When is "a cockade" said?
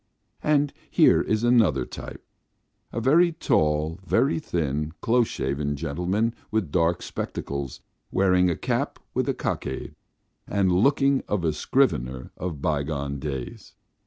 9.29-9.93